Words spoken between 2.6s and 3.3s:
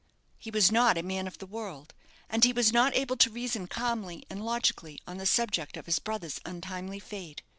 not able to